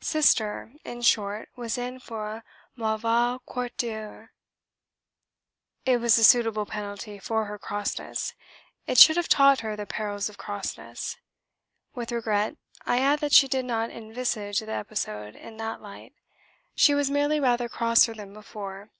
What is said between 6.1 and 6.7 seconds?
a suitable